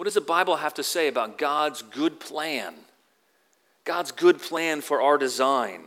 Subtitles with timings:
[0.00, 2.72] What does the Bible have to say about God's good plan?
[3.84, 5.82] God's good plan for our design.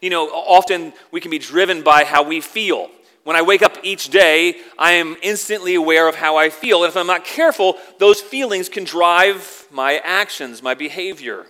[0.00, 2.88] You know, often we can be driven by how we feel.
[3.24, 6.84] When I wake up each day, I am instantly aware of how I feel.
[6.84, 11.44] And if I'm not careful, those feelings can drive my actions, my behavior.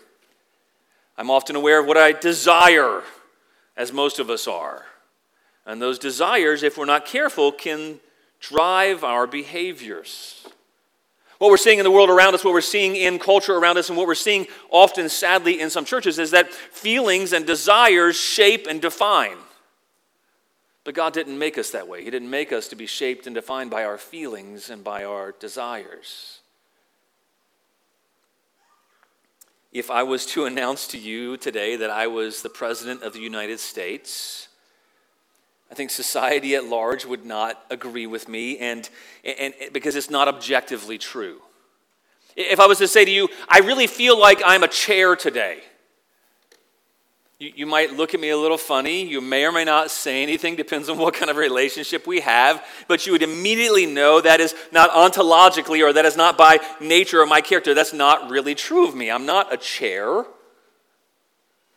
[1.16, 3.04] I'm often aware of what I desire,
[3.76, 4.84] as most of us are.
[5.64, 8.00] And those desires, if we're not careful, can
[8.40, 10.44] drive our behaviors.
[11.42, 13.88] What we're seeing in the world around us, what we're seeing in culture around us,
[13.88, 18.68] and what we're seeing often, sadly, in some churches is that feelings and desires shape
[18.68, 19.36] and define.
[20.84, 22.04] But God didn't make us that way.
[22.04, 25.32] He didn't make us to be shaped and defined by our feelings and by our
[25.32, 26.38] desires.
[29.72, 33.20] If I was to announce to you today that I was the President of the
[33.20, 34.46] United States,
[35.72, 38.86] I think society at large would not agree with me, and,
[39.24, 41.40] and, and, because it's not objectively true.
[42.36, 45.62] If I was to say to you, I really feel like I'm a chair today,
[47.42, 49.02] you, you might look at me a little funny.
[49.04, 52.64] You may or may not say anything, depends on what kind of relationship we have,
[52.86, 57.20] but you would immediately know that is not ontologically or that is not by nature
[57.20, 57.74] or my character.
[57.74, 59.10] That's not really true of me.
[59.10, 60.24] I'm not a chair.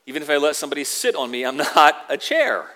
[0.05, 2.67] Even if I let somebody sit on me, I'm not a chair.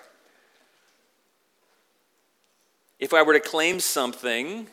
[3.00, 4.66] If I were to claim something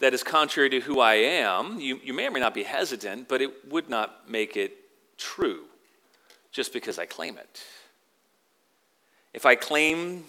[0.00, 3.28] that is contrary to who I am, you, you may or may not be hesitant,
[3.28, 4.76] but it would not make it
[5.16, 5.62] true
[6.50, 7.62] just because I claim it.
[9.32, 10.24] If I claim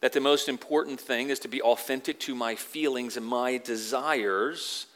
[0.00, 4.86] that the most important thing is to be authentic to my feelings and my desires,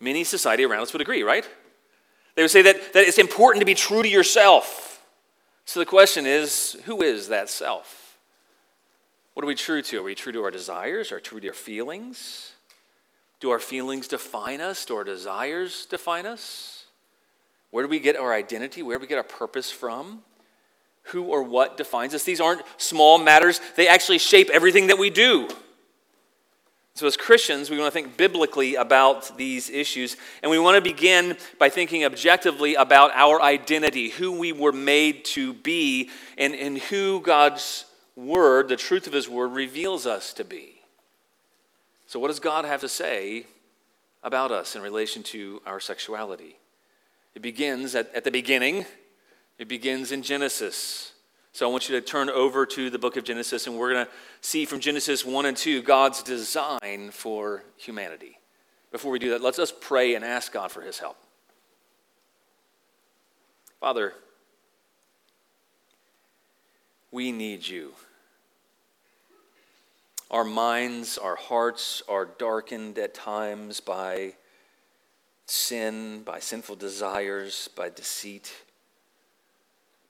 [0.00, 1.48] many society around us would agree, right?
[2.34, 5.06] They would say that, that it's important to be true to yourself.
[5.66, 7.99] So the question is who is that self?
[9.40, 10.00] What are we true to?
[10.00, 11.10] Are we true to our desires?
[11.10, 12.52] Are we true to our feelings?
[13.40, 14.84] Do our feelings define us?
[14.84, 16.84] Do our desires define us?
[17.70, 18.82] Where do we get our identity?
[18.82, 20.20] Where do we get our purpose from?
[21.04, 22.22] Who or what defines us?
[22.22, 25.48] These aren't small matters, they actually shape everything that we do.
[26.92, 30.82] So, as Christians, we want to think biblically about these issues, and we want to
[30.82, 36.76] begin by thinking objectively about our identity, who we were made to be, and, and
[36.76, 37.86] who God's
[38.26, 40.80] Word, the truth of His Word, reveals us to be.
[42.06, 43.46] So, what does God have to say
[44.22, 46.56] about us in relation to our sexuality?
[47.34, 48.84] It begins at, at the beginning,
[49.58, 51.12] it begins in Genesis.
[51.52, 54.06] So I want you to turn over to the book of Genesis, and we're going
[54.06, 58.38] to see from Genesis 1 and 2 God's design for humanity.
[58.92, 61.16] Before we do that, let's us pray and ask God for his help.
[63.80, 64.14] Father,
[67.10, 67.92] we need you.
[70.30, 74.34] Our minds, our hearts are darkened at times by
[75.46, 78.52] sin, by sinful desires, by deceit.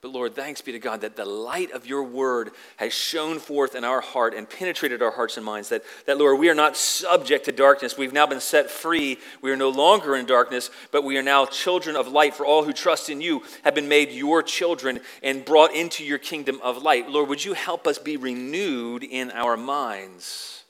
[0.03, 3.75] But Lord, thanks be to God that the light of your word has shone forth
[3.75, 5.69] in our heart and penetrated our hearts and minds.
[5.69, 7.99] That, that, Lord, we are not subject to darkness.
[7.99, 9.19] We've now been set free.
[9.43, 12.35] We are no longer in darkness, but we are now children of light.
[12.35, 16.19] For all who trust in you have been made your children and brought into your
[16.19, 17.11] kingdom of light.
[17.11, 20.65] Lord, would you help us be renewed in our minds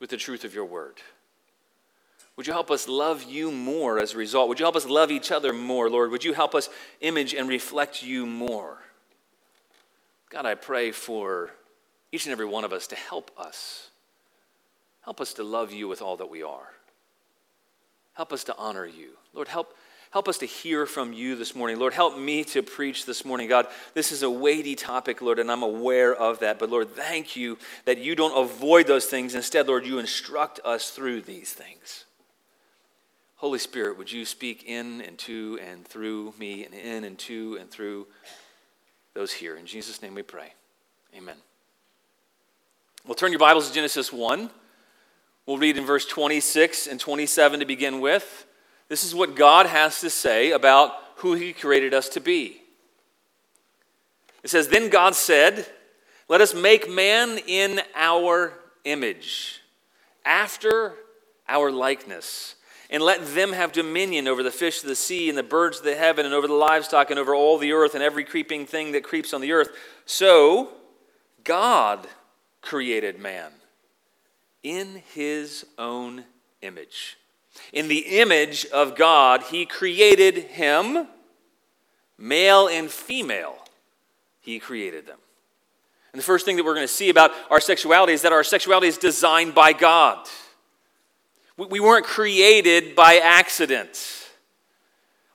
[0.00, 1.00] with the truth of your word?
[2.40, 4.48] Would you help us love you more as a result?
[4.48, 6.10] Would you help us love each other more, Lord?
[6.10, 6.70] Would you help us
[7.02, 8.78] image and reflect you more?
[10.30, 11.50] God, I pray for
[12.12, 13.90] each and every one of us to help us.
[15.02, 16.72] Help us to love you with all that we are.
[18.14, 19.10] Help us to honor you.
[19.34, 19.76] Lord, help,
[20.10, 21.78] help us to hear from you this morning.
[21.78, 23.50] Lord, help me to preach this morning.
[23.50, 26.58] God, this is a weighty topic, Lord, and I'm aware of that.
[26.58, 29.34] But Lord, thank you that you don't avoid those things.
[29.34, 32.06] Instead, Lord, you instruct us through these things.
[33.40, 37.56] Holy Spirit, would you speak in and to and through me and in and to
[37.58, 38.06] and through
[39.14, 39.56] those here?
[39.56, 40.52] In Jesus' name we pray.
[41.16, 41.36] Amen.
[43.06, 44.50] We'll turn your Bibles to Genesis 1.
[45.46, 48.44] We'll read in verse 26 and 27 to begin with.
[48.90, 52.60] This is what God has to say about who He created us to be.
[54.42, 55.64] It says, Then God said,
[56.28, 58.52] Let us make man in our
[58.84, 59.62] image,
[60.26, 60.92] after
[61.48, 62.56] our likeness
[62.90, 65.84] and let them have dominion over the fish of the sea and the birds of
[65.84, 68.92] the heaven and over the livestock and over all the earth and every creeping thing
[68.92, 69.70] that creeps on the earth.
[70.04, 70.70] So
[71.44, 72.08] God
[72.60, 73.52] created man
[74.64, 76.24] in his own
[76.62, 77.16] image.
[77.72, 81.06] In the image of God, he created him,
[82.18, 83.56] male and female,
[84.40, 85.18] he created them.
[86.12, 88.42] And the first thing that we're going to see about our sexuality is that our
[88.42, 90.28] sexuality is designed by God.
[91.68, 94.28] We weren't created by accident.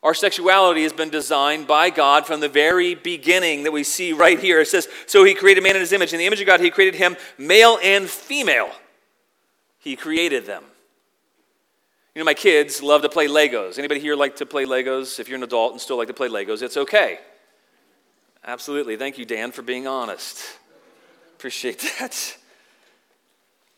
[0.02, 4.40] Our sexuality has been designed by God from the very beginning that we see right
[4.40, 4.62] here.
[4.62, 6.14] It says, So he created man in his image.
[6.14, 8.72] In the image of God, he created him male and female.
[9.80, 10.64] He created them.
[12.14, 13.78] You know, my kids love to play Legos.
[13.78, 15.20] Anybody here like to play Legos?
[15.20, 17.20] If you're an adult and still like to play Legos, it's okay.
[18.46, 18.96] Absolutely.
[18.96, 20.44] Thank you, Dan, for being honest.
[21.36, 22.38] Appreciate that.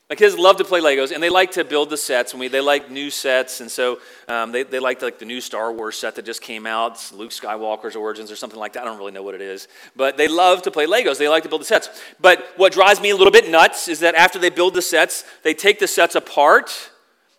[0.10, 2.32] My kids love to play Legos, and they like to build the sets.
[2.32, 4.00] And we, they like new sets, and so
[4.30, 7.12] um, they, they like, like the new Star Wars set that just came out, it's
[7.12, 8.84] Luke Skywalker's Origins or something like that.
[8.84, 9.68] I don't really know what it is,
[9.98, 11.18] but they love to play Legos.
[11.18, 11.90] They like to build the sets.
[12.22, 15.26] But what drives me a little bit nuts is that after they build the sets,
[15.44, 16.90] they take the sets apart,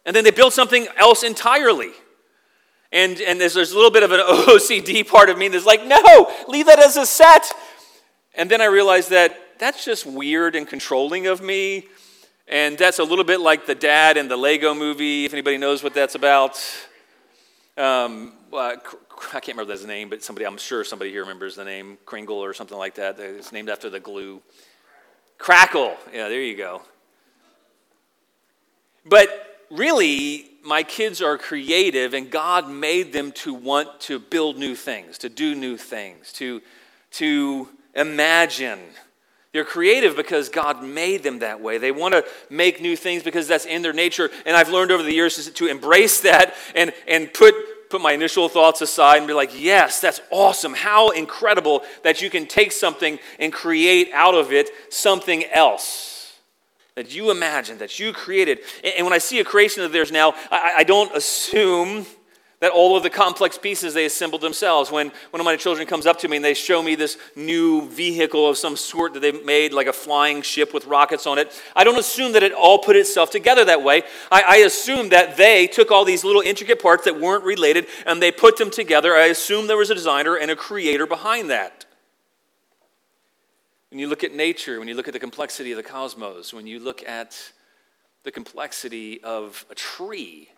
[0.05, 1.93] and then they build something else entirely.
[2.93, 5.87] And, and there's, there's a little bit of an OCD part of me that's like,
[5.87, 7.51] no, leave that as a set.
[8.35, 11.87] And then I realize that that's just weird and controlling of me.
[12.51, 15.83] And that's a little bit like the dad in the Lego movie, if anybody knows
[15.83, 16.59] what that's about.
[17.77, 18.75] Um, well,
[19.35, 22.43] I can't remember his name, but somebody, I'm sure somebody here remembers the name, Kringle
[22.43, 23.21] or something like that.
[23.21, 24.41] It's named after the glue.
[25.39, 25.95] Kragle.
[26.11, 26.81] Yeah, there you go.
[29.05, 29.29] But
[29.71, 35.19] really, my kids are creative, and God made them to want to build new things,
[35.19, 36.63] to do new things, to,
[37.13, 38.81] to imagine
[39.59, 41.79] they're creative because God made them that way.
[41.79, 44.31] They want to make new things because that's in their nature.
[44.47, 47.57] And I've learned over the years to embrace that and, and put,
[47.91, 50.75] put my initial thoughts aside and be like, yes, that's awesome.
[50.75, 56.39] How incredible that you can take something and create out of it something else
[56.95, 58.61] that you imagined, that you created.
[58.85, 62.07] And when I see a creation of theirs now, I, I don't assume
[62.61, 64.91] that all of the complex pieces they assembled themselves.
[64.91, 67.89] When one of my children comes up to me and they show me this new
[67.89, 71.53] vehicle of some sort that they've made, like a flying ship with rockets on it,
[71.77, 74.03] I don't assume that it all put itself together that way.
[74.31, 78.21] I, I assume that they took all these little intricate parts that weren't related and
[78.21, 79.15] they put them together.
[79.15, 81.85] I assume there was a designer and a creator behind that.
[83.91, 86.67] When you look at nature, when you look at the complexity of the cosmos, when
[86.67, 87.53] you look at
[88.25, 90.51] the complexity of a tree,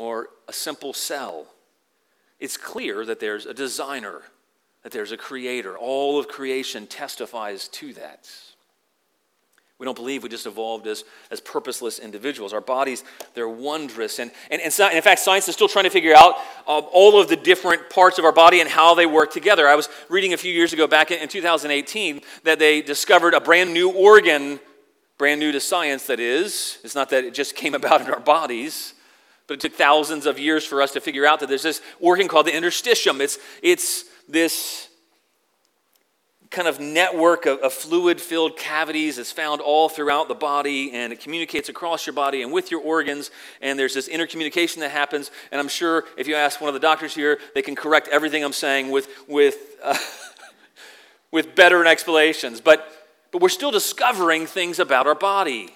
[0.00, 1.46] or a simple cell.
[2.38, 4.22] It's clear that there's a designer,
[4.82, 5.76] that there's a creator.
[5.76, 8.26] All of creation testifies to that.
[9.78, 12.54] We don't believe we just evolved as, as purposeless individuals.
[12.54, 13.04] Our bodies,
[13.34, 14.18] they're wondrous.
[14.18, 16.36] And, and, and, in fact, science is still trying to figure out
[16.66, 19.68] uh, all of the different parts of our body and how they work together.
[19.68, 23.40] I was reading a few years ago, back in, in 2018, that they discovered a
[23.40, 24.60] brand new organ,
[25.18, 26.78] brand new to science, that is.
[26.84, 28.94] It's not that it just came about in our bodies
[29.50, 32.28] but it took thousands of years for us to figure out that there's this organ
[32.28, 33.18] called the interstitium.
[33.18, 34.88] It's, it's this
[36.52, 41.12] kind of network of, of fluid filled cavities that's found all throughout the body and
[41.12, 43.32] it communicates across your body and with your organs.
[43.60, 45.32] And there's this intercommunication that happens.
[45.50, 48.44] And I'm sure if you ask one of the doctors here, they can correct everything
[48.44, 49.98] I'm saying with, with, uh,
[51.32, 52.60] with better explanations.
[52.60, 52.86] But,
[53.32, 55.74] but we're still discovering things about our body.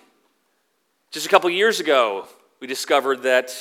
[1.10, 2.28] Just a couple years ago,
[2.60, 3.54] we discovered that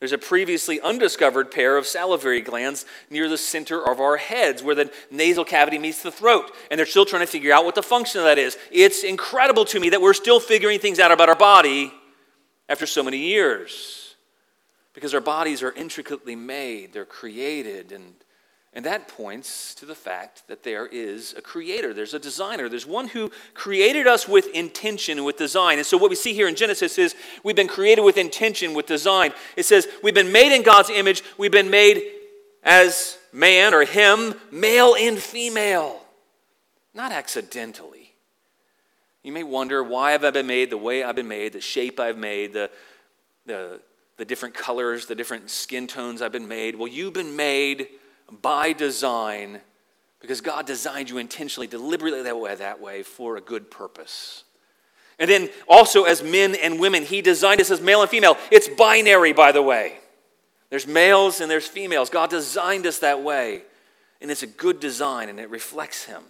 [0.00, 4.74] there's a previously undiscovered pair of salivary glands near the center of our heads where
[4.74, 6.50] the nasal cavity meets the throat.
[6.70, 8.56] And they're still trying to figure out what the function of that is.
[8.72, 11.92] It's incredible to me that we're still figuring things out about our body
[12.66, 14.14] after so many years.
[14.94, 18.14] Because our bodies are intricately made, they're created, and
[18.72, 22.86] and that points to the fact that there is a creator, there's a designer, there's
[22.86, 25.78] one who created us with intention, with design.
[25.78, 28.86] And so, what we see here in Genesis is we've been created with intention, with
[28.86, 29.32] design.
[29.56, 32.02] It says we've been made in God's image, we've been made
[32.62, 36.00] as man or him, male and female,
[36.94, 38.14] not accidentally.
[39.24, 41.98] You may wonder why have I been made the way I've been made, the shape
[41.98, 42.70] I've made, the,
[43.46, 43.80] the,
[44.16, 46.76] the different colors, the different skin tones I've been made.
[46.76, 47.88] Well, you've been made
[48.42, 49.60] by design
[50.20, 54.44] because God designed you intentionally, deliberately that way, that way for a good purpose.
[55.18, 58.36] And then also as men and women, He designed us as male and female.
[58.50, 59.98] It's binary, by the way.
[60.68, 62.10] There's males and there's females.
[62.10, 63.62] God designed us that way.
[64.20, 66.22] And it's a good design and it reflects Him.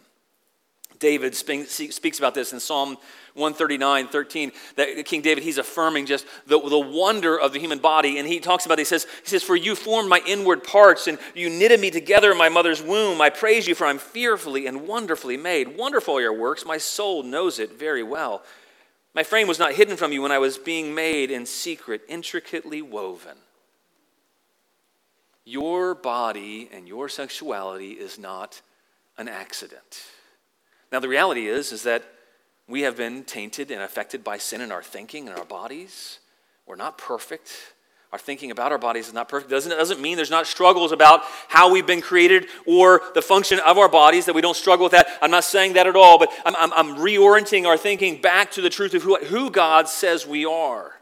[0.98, 2.96] David speaks about this in Psalm
[3.34, 8.18] 139, 13, that King David, he's affirming just the, the wonder of the human body.
[8.18, 11.18] And he talks about, he says, he says, For you formed my inward parts, and
[11.34, 13.20] you knitted me together in my mother's womb.
[13.20, 15.76] I praise you, for I'm fearfully and wonderfully made.
[15.76, 16.64] Wonderful are your works.
[16.64, 18.42] My soul knows it very well.
[19.14, 22.80] My frame was not hidden from you when I was being made in secret, intricately
[22.80, 23.36] woven.
[25.44, 28.62] Your body and your sexuality is not
[29.18, 30.04] an accident.
[30.92, 32.04] Now, the reality is, is that
[32.70, 36.20] we have been tainted and affected by sin in our thinking and our bodies.
[36.66, 37.50] We're not perfect.
[38.12, 39.50] Our thinking about our bodies is not perfect.
[39.50, 43.76] Doesn't, doesn't mean there's not struggles about how we've been created or the function of
[43.76, 45.08] our bodies, that we don't struggle with that.
[45.20, 48.60] I'm not saying that at all, but I'm, I'm, I'm reorienting our thinking back to
[48.60, 50.94] the truth of who, who God says we are.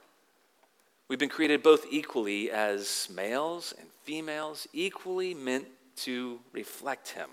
[1.09, 7.31] We've been created both equally as males and females, equally meant to reflect Him.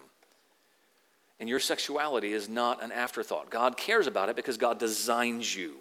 [1.40, 3.50] And your sexuality is not an afterthought.
[3.50, 5.76] God cares about it because God designs you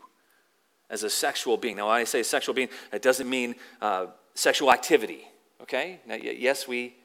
[0.90, 1.76] as a sexual being.
[1.76, 5.26] Now, when I say sexual being, it doesn't mean uh, sexual activity,
[5.62, 6.00] okay?
[6.06, 6.96] Now, yes, we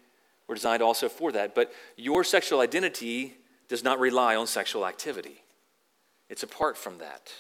[0.48, 3.36] were designed also for that, but your sexual identity
[3.68, 5.44] does not rely on sexual activity,
[6.27, 7.32] it's apart from that.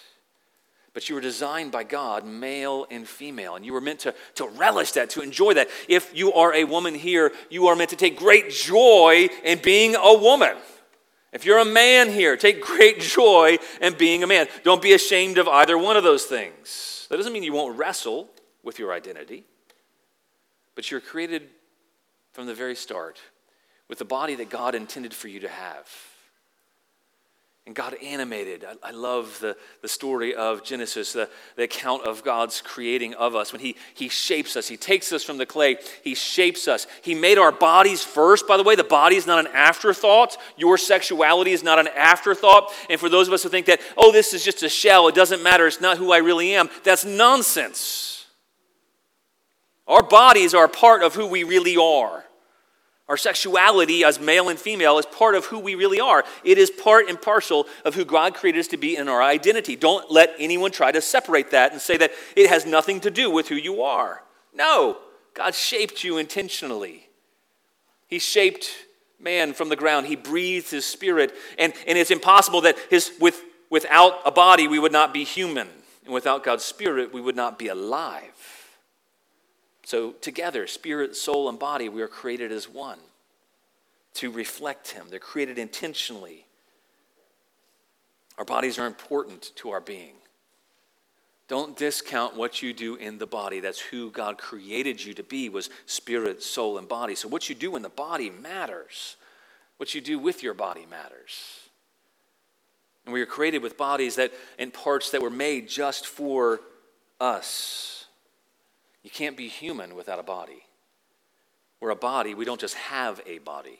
[0.91, 4.47] But you were designed by God, male and female, and you were meant to, to
[4.47, 5.69] relish that, to enjoy that.
[5.87, 9.95] If you are a woman here, you are meant to take great joy in being
[9.95, 10.57] a woman.
[11.31, 14.47] If you're a man here, take great joy in being a man.
[14.63, 17.07] Don't be ashamed of either one of those things.
[17.09, 18.29] That doesn't mean you won't wrestle
[18.63, 19.43] with your identity,
[20.75, 21.49] but you're created
[22.33, 23.19] from the very start
[23.87, 25.89] with the body that God intended for you to have.
[27.69, 28.65] And God animated.
[28.65, 33.35] I, I, love the, the story of Genesis, the, the account of God's creating of
[33.35, 33.53] us.
[33.53, 36.87] When he, he shapes us, He takes us from the clay, He shapes us.
[37.03, 38.47] He made our bodies first.
[38.47, 40.35] By the way, the body is not an afterthought.
[40.57, 42.73] Your sexuality is not an afterthought.
[42.89, 45.13] And for those of us who think that, oh, this is just a shell, it
[45.13, 48.25] doesn't matter, it's not who I really am, that's nonsense.
[49.85, 52.25] Our bodies are a part of who we really are.
[53.09, 56.23] Our sexuality as male and female is part of who we really are.
[56.43, 59.75] It is part and parcel of who God created us to be in our identity.
[59.75, 63.31] Don't let anyone try to separate that and say that it has nothing to do
[63.31, 64.23] with who you are.
[64.53, 64.99] No,
[65.33, 67.09] God shaped you intentionally.
[68.05, 68.69] He shaped
[69.19, 70.05] man from the ground.
[70.05, 71.33] He breathed his spirit.
[71.57, 75.67] And, and it's impossible that his, with, without a body, we would not be human.
[76.05, 78.38] And without God's spirit, we would not be alive.
[79.89, 82.99] So, together, spirit, soul, and body, we are created as one
[84.13, 85.07] to reflect Him.
[85.09, 86.45] They're created intentionally.
[88.37, 90.13] Our bodies are important to our being.
[91.47, 93.61] Don't discount what you do in the body.
[93.61, 97.15] That's who God created you to be was spirit, soul, and body.
[97.15, 99.15] So what you do in the body matters.
[99.77, 101.61] What you do with your body matters.
[103.05, 106.59] And we are created with bodies that and parts that were made just for
[107.19, 107.98] us.
[109.03, 110.63] You can't be human without a body.
[111.79, 113.79] We're a body, we don't just have a body.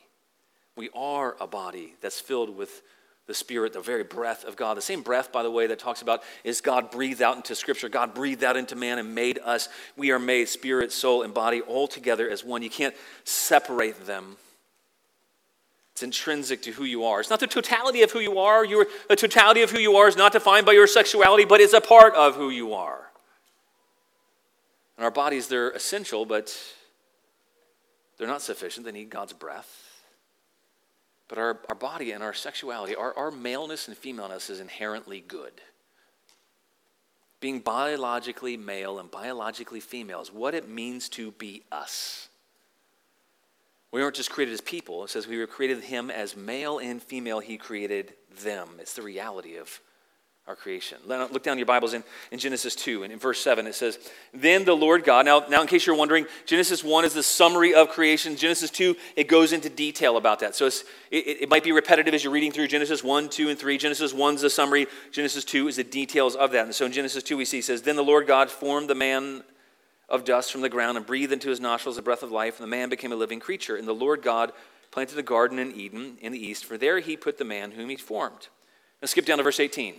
[0.75, 2.81] We are a body that's filled with
[3.27, 4.75] the Spirit, the very breath of God.
[4.75, 7.89] The same breath, by the way, that talks about is God breathed out into Scripture.
[7.89, 9.69] God breathed out into man and made us.
[9.95, 12.63] We are made spirit, soul, and body all together as one.
[12.63, 12.95] You can't
[13.25, 14.37] separate them.
[15.91, 17.19] It's intrinsic to who you are.
[17.19, 18.63] It's not the totality of who you are.
[18.65, 21.73] You're, the totality of who you are is not defined by your sexuality, but it's
[21.73, 23.08] a part of who you are.
[24.99, 26.53] And our bodies, they're essential, but
[28.17, 28.85] they're not sufficient.
[28.85, 30.01] They need God's breath.
[31.29, 35.53] But our, our body and our sexuality, our, our maleness and femaleness is inherently good.
[37.39, 42.27] Being biologically male and biologically female is what it means to be us.
[43.93, 45.05] We weren't just created as people.
[45.05, 48.67] It says we were created him as male and female, he created them.
[48.79, 49.79] It's the reality of
[50.49, 50.97] our creation.
[51.05, 53.99] Look down your Bibles in, in Genesis 2, and in verse 7 it says,
[54.33, 57.75] Then the Lord God, now, now in case you're wondering, Genesis 1 is the summary
[57.75, 58.35] of creation.
[58.35, 60.55] Genesis 2, it goes into detail about that.
[60.55, 63.77] So it, it might be repetitive as you're reading through Genesis 1, 2, and 3.
[63.77, 66.65] Genesis 1 is the summary, Genesis 2 is the details of that.
[66.65, 68.95] And so in Genesis 2, we see, it says, Then the Lord God formed the
[68.95, 69.43] man
[70.09, 72.63] of dust from the ground and breathed into his nostrils the breath of life, and
[72.63, 73.75] the man became a living creature.
[73.75, 74.51] And the Lord God
[74.89, 77.89] planted a garden in Eden in the east, for there he put the man whom
[77.89, 78.47] he formed.
[78.99, 79.93] Now skip down to verse 18.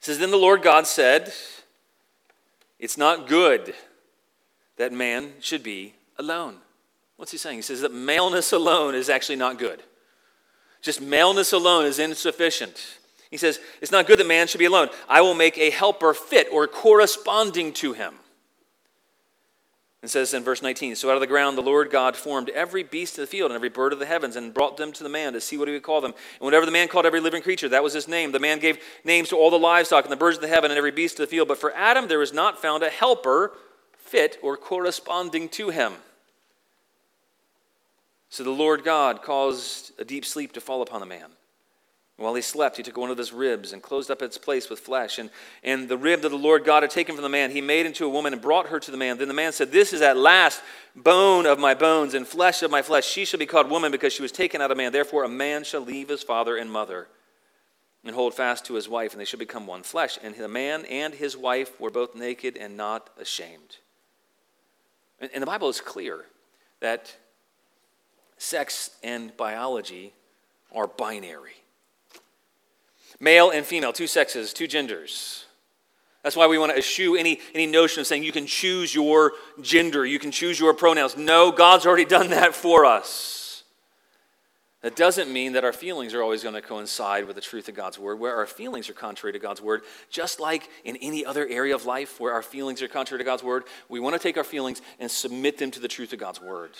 [0.00, 1.32] Says, Then the Lord God said,
[2.78, 3.74] It's not good
[4.76, 6.56] that man should be alone.
[7.16, 7.56] What's he saying?
[7.56, 9.82] He says that maleness alone is actually not good.
[10.80, 12.98] Just maleness alone is insufficient.
[13.30, 14.88] He says, It's not good that man should be alone.
[15.08, 18.14] I will make a helper fit or corresponding to him.
[20.02, 22.82] It says in verse 19 So out of the ground the Lord God formed every
[22.82, 25.08] beast of the field and every bird of the heavens and brought them to the
[25.08, 26.12] man to see what he would call them.
[26.12, 28.30] And whatever the man called every living creature, that was his name.
[28.30, 30.78] The man gave names to all the livestock and the birds of the heaven and
[30.78, 31.48] every beast of the field.
[31.48, 33.52] But for Adam there was not found a helper
[33.96, 35.94] fit or corresponding to him.
[38.30, 41.30] So the Lord God caused a deep sleep to fall upon the man.
[42.18, 44.80] While he slept, he took one of his ribs and closed up its place with
[44.80, 45.20] flesh.
[45.20, 45.30] And,
[45.62, 48.04] and the rib that the Lord God had taken from the man, he made into
[48.04, 49.18] a woman and brought her to the man.
[49.18, 50.60] Then the man said, This is at last
[50.96, 53.06] bone of my bones and flesh of my flesh.
[53.06, 54.90] She shall be called woman because she was taken out of man.
[54.90, 57.06] Therefore, a man shall leave his father and mother
[58.04, 60.18] and hold fast to his wife, and they shall become one flesh.
[60.20, 63.76] And the man and his wife were both naked and not ashamed.
[65.20, 66.24] And the Bible is clear
[66.80, 67.14] that
[68.38, 70.14] sex and biology
[70.72, 71.54] are binary
[73.20, 75.44] male and female, two sexes, two genders.
[76.22, 79.32] That's why we want to eschew any, any notion of saying you can choose your
[79.60, 81.16] gender, you can choose your pronouns.
[81.16, 83.38] No, God's already done that for us.
[84.82, 87.74] That doesn't mean that our feelings are always going to coincide with the truth of
[87.74, 89.82] God's word, where our feelings are contrary to God's word.
[90.08, 93.42] Just like in any other area of life where our feelings are contrary to God's
[93.42, 96.40] word, we want to take our feelings and submit them to the truth of God's
[96.40, 96.70] word.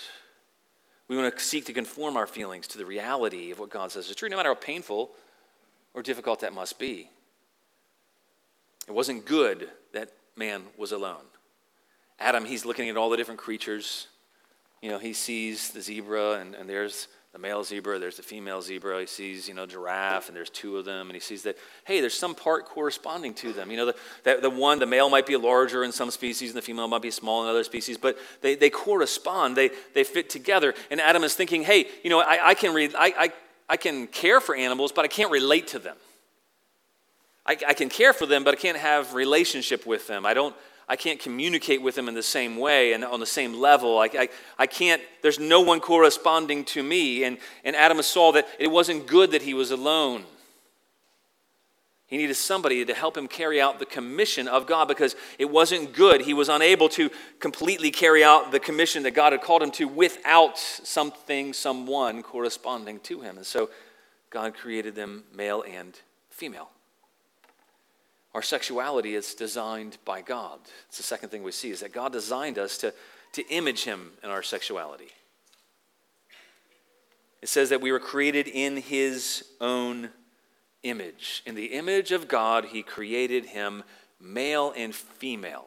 [1.09, 4.09] We want to seek to conform our feelings to the reality of what God says
[4.09, 5.11] is true, no matter how painful
[5.93, 7.09] or difficult that must be.
[8.87, 11.25] It wasn't good that man was alone.
[12.19, 14.07] Adam, he's looking at all the different creatures.
[14.81, 18.61] You know, he sees the zebra, and, and there's the male zebra, there's the female
[18.61, 19.01] zebra.
[19.01, 22.01] He sees, you know, giraffe, and there's two of them, and he sees that, hey,
[22.01, 23.69] there's some part corresponding to them.
[23.69, 26.57] You know, the, the, the one, the male might be larger in some species, and
[26.57, 30.29] the female might be small in other species, but they, they correspond, they, they fit
[30.29, 30.73] together.
[30.89, 33.31] And Adam is thinking, hey, you know, I, I can read, I, I,
[33.69, 35.95] I can care for animals, but I can't relate to them.
[37.45, 40.25] I, I can care for them, but I can't have relationship with them.
[40.25, 40.55] I don't,
[40.87, 43.99] I can't communicate with them in the same way and on the same level.
[43.99, 47.23] I, I, I can't, there's no one corresponding to me.
[47.23, 50.23] And, and Adam saw that it wasn't good that he was alone.
[52.09, 55.93] He needed somebody to help him carry out the commission of God because it wasn't
[55.93, 56.21] good.
[56.21, 59.87] He was unable to completely carry out the commission that God had called him to
[59.87, 63.37] without something, someone corresponding to him.
[63.37, 63.69] And so
[64.31, 65.99] God created them male and
[66.31, 66.71] female.
[68.33, 70.59] Our sexuality is designed by God.
[70.87, 72.93] It's the second thing we see is that God designed us to,
[73.33, 75.09] to image Him in our sexuality.
[77.41, 80.09] It says that we were created in His own
[80.83, 81.43] image.
[81.45, 83.83] In the image of God, He created Him
[84.19, 85.65] male and female.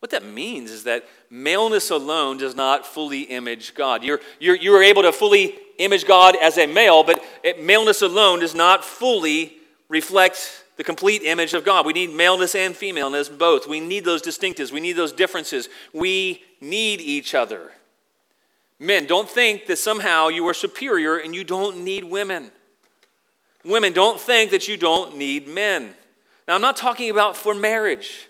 [0.00, 4.02] What that means is that maleness alone does not fully image God.
[4.02, 7.22] You're, you're, you're able to fully image God as a male, but
[7.60, 11.86] maleness alone does not fully reflect the complete image of God.
[11.86, 13.68] We need maleness and femaleness both.
[13.68, 14.72] We need those distinctives.
[14.72, 15.68] We need those differences.
[15.92, 17.70] We need each other.
[18.80, 22.50] Men, don't think that somehow you are superior and you don't need women.
[23.64, 25.94] Women, don't think that you don't need men.
[26.48, 28.28] Now, I'm not talking about for marriage.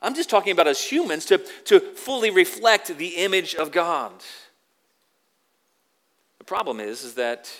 [0.00, 4.12] I'm just talking about as humans to, to fully reflect the image of God.
[6.38, 7.50] The problem is, is that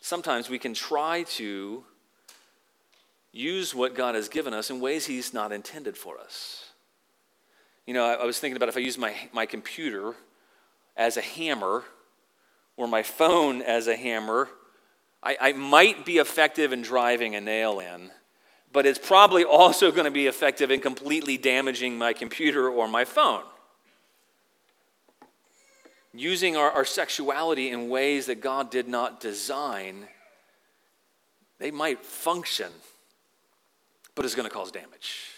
[0.00, 1.84] sometimes we can try to
[3.32, 6.64] use what God has given us in ways He's not intended for us.
[7.86, 10.14] You know, I, I was thinking about if I use my, my computer
[10.96, 11.84] as a hammer
[12.76, 14.48] or my phone as a hammer,
[15.22, 18.10] I, I might be effective in driving a nail in,
[18.72, 23.04] but it's probably also going to be effective in completely damaging my computer or my
[23.04, 23.42] phone.
[26.14, 30.08] Using our, our sexuality in ways that God did not design,
[31.58, 32.70] they might function
[34.18, 35.30] but it's going to cause damage.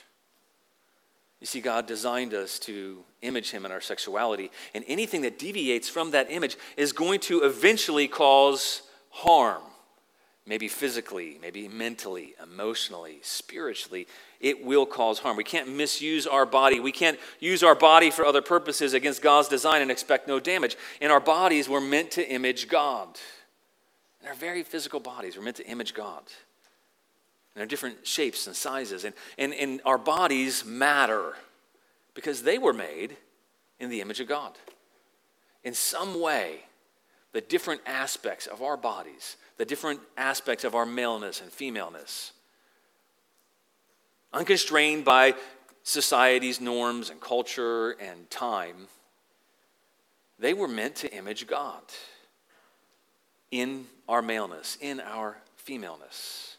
[1.38, 5.86] You see, God designed us to image Him in our sexuality, and anything that deviates
[5.86, 9.60] from that image is going to eventually cause harm.
[10.46, 14.06] Maybe physically, maybe mentally, emotionally, spiritually,
[14.40, 15.36] it will cause harm.
[15.36, 16.80] We can't misuse our body.
[16.80, 20.76] We can't use our body for other purposes against God's design and expect no damage.
[21.00, 23.18] And our bodies were meant to image God.
[24.20, 26.22] And our very physical bodies were meant to image God.
[27.54, 29.04] And they're different shapes and sizes.
[29.04, 31.34] And, and, and our bodies matter
[32.14, 33.16] because they were made
[33.78, 34.52] in the image of God.
[35.64, 36.60] In some way,
[37.32, 42.32] the different aspects of our bodies, the different aspects of our maleness and femaleness,
[44.32, 45.34] unconstrained by
[45.82, 48.88] society's norms and culture and time,
[50.38, 51.82] they were meant to image God
[53.50, 56.56] in our maleness, in our femaleness.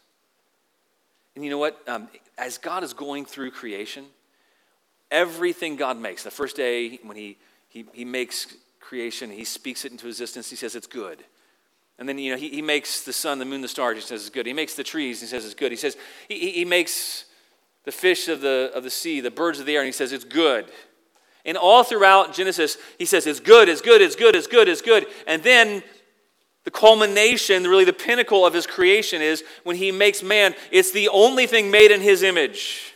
[1.34, 1.82] And you know what?
[1.88, 2.06] Um,
[2.38, 4.04] as God is going through creation,
[5.10, 7.36] everything God makes, the first day when he,
[7.68, 11.24] he, he makes creation, he speaks it into existence, he says it's good.
[12.02, 14.22] And then, you know, he, he makes the sun, the moon, the stars, he says
[14.22, 14.44] it's good.
[14.44, 15.70] He makes the trees, he says it's good.
[15.70, 15.96] He says,
[16.28, 17.26] he, he makes
[17.84, 20.12] the fish of the, of the sea, the birds of the air, and he says
[20.12, 20.66] it's good.
[21.44, 24.82] And all throughout Genesis, he says it's good, it's good, it's good, it's good, it's
[24.82, 25.06] good.
[25.28, 25.84] And then
[26.64, 31.08] the culmination, really the pinnacle of his creation is when he makes man, it's the
[31.08, 32.94] only thing made in his image.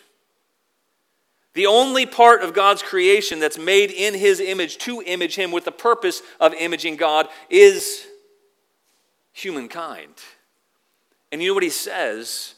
[1.54, 5.64] The only part of God's creation that's made in his image to image him with
[5.64, 8.04] the purpose of imaging God is
[9.37, 10.14] humankind.
[11.31, 12.55] And you know what he says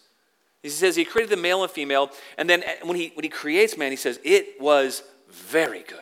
[0.62, 3.29] He says he created the male and female, and then eh, when he, when he
[3.29, 5.99] creates man, he says, it was very good.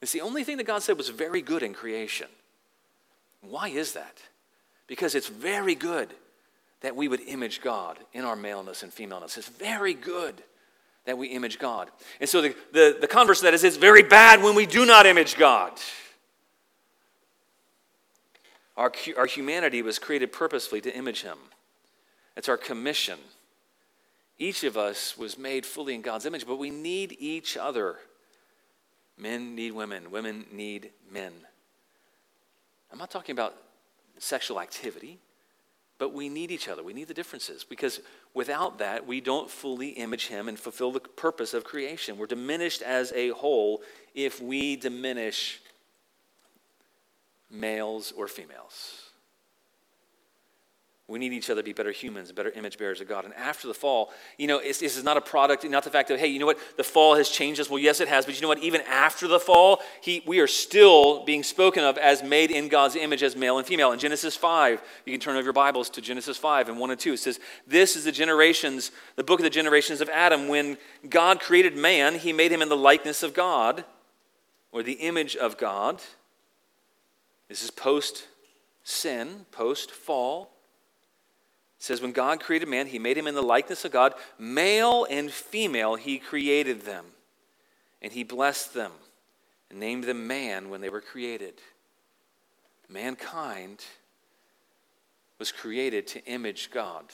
[0.00, 2.28] It's the only thing that God said was very good in creation.
[3.40, 4.18] Why is that?
[4.86, 6.08] Because it's very good
[6.80, 9.36] that we would image God in our maleness and femaleness.
[9.36, 10.42] It's very good
[11.04, 11.90] that we image God.
[12.20, 14.86] And so the, the, the converse of that is it's very bad when we do
[14.86, 15.72] not image God.
[18.78, 21.36] Our, our humanity was created purposefully to image Him.
[22.36, 23.18] It's our commission.
[24.38, 27.96] Each of us was made fully in God's image, but we need each other.
[29.18, 31.32] Men need women, women need men.
[32.92, 33.56] I'm not talking about
[34.18, 35.18] sexual activity,
[35.98, 36.84] but we need each other.
[36.84, 37.98] We need the differences because
[38.32, 42.16] without that, we don't fully image Him and fulfill the purpose of creation.
[42.16, 43.82] We're diminished as a whole
[44.14, 45.60] if we diminish
[47.50, 49.08] males or females.
[51.08, 53.24] We need each other to be better humans, better image bearers of God.
[53.24, 56.20] And after the fall, you know, this is not a product, not the fact that,
[56.20, 57.70] hey, you know what, the fall has changed us.
[57.70, 60.46] Well, yes, it has, but you know what, even after the fall, he, we are
[60.46, 63.92] still being spoken of as made in God's image as male and female.
[63.92, 67.00] In Genesis 5, you can turn over your Bibles to Genesis 5 and 1 and
[67.00, 67.14] 2.
[67.14, 70.46] It says, This is the generations, the book of the generations of Adam.
[70.46, 70.76] When
[71.08, 73.86] God created man, he made him in the likeness of God,
[74.72, 76.02] or the image of God.
[77.48, 78.26] This is post
[78.84, 80.50] sin, post fall.
[81.78, 84.14] It says, When God created man, he made him in the likeness of God.
[84.38, 87.04] Male and female, he created them.
[88.00, 88.92] And he blessed them
[89.70, 91.54] and named them man when they were created.
[92.88, 93.84] Mankind
[95.38, 97.04] was created to image God.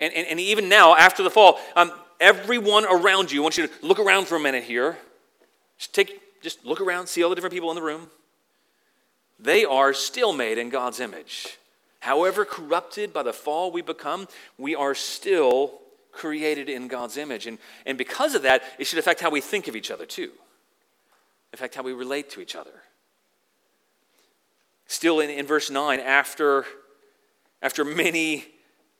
[0.00, 3.66] And, and, and even now, after the fall, um, everyone around you, I want you
[3.66, 4.96] to look around for a minute here.
[5.78, 8.08] Just take, just look around, see all the different people in the room.
[9.42, 11.58] They are still made in God's image.
[11.98, 15.80] However corrupted by the fall we become, we are still
[16.12, 17.46] created in God's image.
[17.46, 20.30] And, and because of that, it should affect how we think of each other too,
[21.52, 22.82] affect how we relate to each other.
[24.86, 26.64] Still in, in verse 9, after,
[27.62, 28.46] after many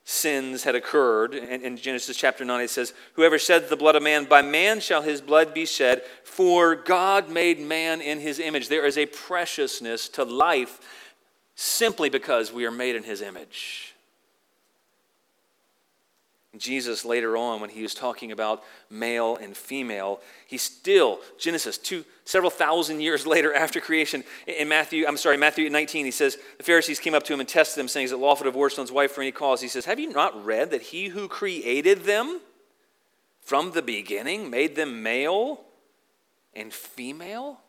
[0.03, 1.33] sins had occurred.
[1.33, 4.79] And in Genesis chapter 9, it says, Whoever sheds the blood of man, by man
[4.79, 8.69] shall his blood be shed, for God made man in his image.
[8.69, 10.79] There is a preciousness to life
[11.55, 13.92] simply because we are made in his image.
[16.57, 22.05] Jesus later on, when he was talking about male and female, he still, Genesis, two,
[22.25, 26.63] several thousand years later after creation, in Matthew, I'm sorry, Matthew 19, he says, the
[26.63, 28.91] Pharisees came up to him and tested him, saying, Is it lawful to divorce one's
[28.91, 29.61] wife for any cause?
[29.61, 32.39] He says, Have you not read that he who created them
[33.41, 35.61] from the beginning made them male
[36.53, 37.62] and female?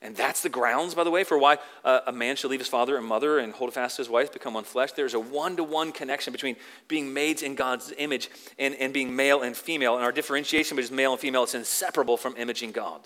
[0.00, 2.68] And that's the grounds, by the way, for why uh, a man should leave his
[2.68, 4.92] father and mother and hold fast to his wife, become one flesh.
[4.92, 6.54] There's a one to one connection between
[6.86, 8.30] being made in God's image
[8.60, 9.96] and, and being male and female.
[9.96, 13.00] And our differentiation between male and female is inseparable from imaging God.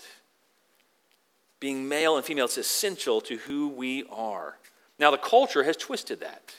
[1.59, 4.57] Being male and female is essential to who we are.
[4.99, 6.53] Now, the culture has twisted that.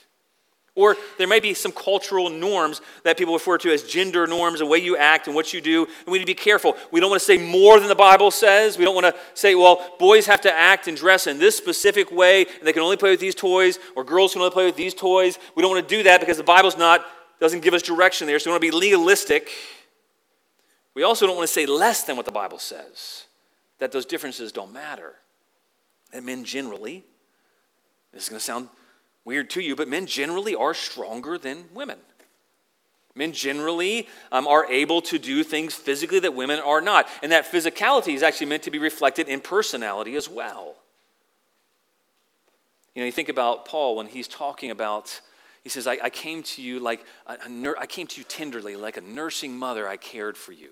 [0.77, 4.65] Or there may be some cultural norms that people refer to as gender norms, the
[4.65, 5.85] way you act and what you do.
[5.85, 6.75] And we need to be careful.
[6.91, 8.77] We don't want to say more than the Bible says.
[8.77, 12.11] We don't want to say, well, boys have to act and dress in this specific
[12.11, 14.75] way, and they can only play with these toys, or girls can only play with
[14.75, 15.39] these toys.
[15.55, 17.05] We don't want to do that because the Bible's not,
[17.39, 18.37] doesn't give us direction there.
[18.37, 19.49] So we want to be legalistic.
[20.93, 23.27] We also don't want to say less than what the Bible says,
[23.79, 25.13] that those differences don't matter.
[26.11, 27.05] And men generally,
[28.11, 28.69] this is going to sound
[29.25, 31.97] weird to you, but men generally are stronger than women.
[33.15, 37.07] Men generally um, are able to do things physically that women are not.
[37.23, 40.75] And that physicality is actually meant to be reflected in personality as well.
[42.93, 45.19] You know, you think about Paul when he's talking about,
[45.63, 48.25] he says, I, I came to you like, a, a nur- I came to you
[48.25, 50.71] tenderly, like a nursing mother, I cared for you.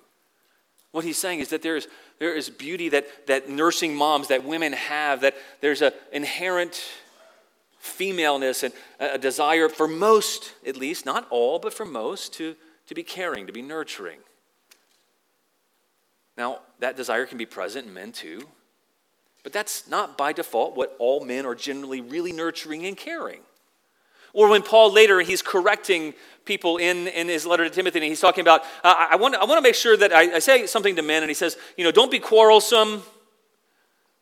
[0.92, 1.88] What he's saying is that there is,
[2.20, 6.84] there is beauty that, that nursing moms, that women have, that there's an inherent
[7.84, 12.56] femaleness and a desire for most, at least, not all, but for most, to,
[12.88, 14.20] to be caring, to be nurturing.
[16.38, 18.48] Now, that desire can be present in men too,
[19.44, 23.42] but that's not by default what all men are generally really nurturing and caring.
[24.32, 26.14] Or when Paul later he's correcting
[26.46, 29.44] people in, in his letter to Timothy, and he's talking about, uh, I, want, I
[29.44, 31.84] want to make sure that I, I say something to men, and he says, you
[31.84, 33.04] know, don't be quarrelsome,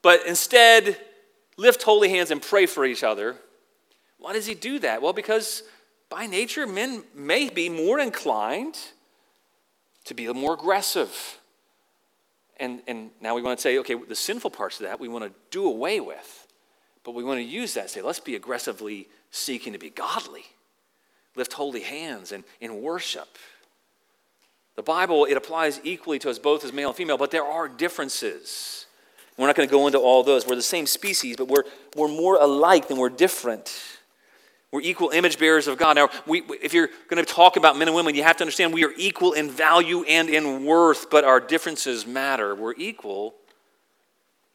[0.01, 0.97] but instead
[1.57, 3.37] lift holy hands and pray for each other
[4.21, 5.01] why does he do that?
[5.01, 5.63] Well, because
[6.09, 8.77] by nature, men may be more inclined
[10.05, 11.39] to be more aggressive.
[12.57, 15.25] And, and now we want to say, okay, the sinful parts of that we want
[15.25, 16.47] to do away with.
[17.03, 20.45] But we want to use that, say, let's be aggressively seeking to be godly.
[21.35, 23.37] lift holy hands and in worship.
[24.75, 27.67] The Bible, it applies equally to us both as male and female, but there are
[27.67, 28.85] differences.
[29.37, 30.45] We're not going to go into all those.
[30.45, 31.63] We're the same species, but we're,
[31.95, 33.73] we're more alike than we're different.
[34.71, 35.97] We're equal image bearers of God.
[35.97, 38.73] Now, we, if you're going to talk about men and women, you have to understand
[38.73, 42.55] we are equal in value and in worth, but our differences matter.
[42.55, 43.35] We're equal,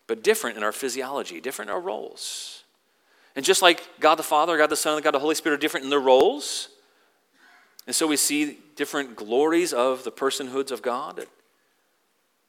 [0.07, 2.65] but different in our physiology, different in our roles.
[3.35, 5.61] And just like God the Father, God the Son, and God the Holy Spirit are
[5.61, 6.71] different in their roles,
[7.87, 11.27] and so we see different glories of the personhoods of God.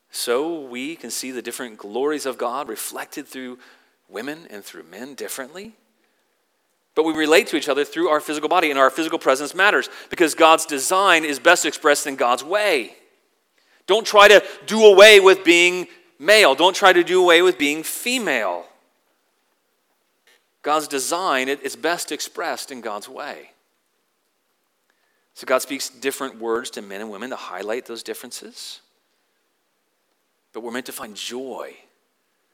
[0.09, 3.59] So we can see the different glories of God reflected through
[4.09, 5.73] women and through men differently.
[6.97, 9.87] But we relate to each other through our physical body, and our physical presence matters
[10.09, 12.95] because God's design is best expressed in God's way.
[13.85, 15.85] Don't try to do away with being
[16.17, 18.65] male, don't try to do away with being female.
[20.63, 23.51] God's design is best expressed in God's way.
[25.35, 28.81] So God speaks different words to men and women to highlight those differences.
[30.51, 31.75] But we're meant to find joy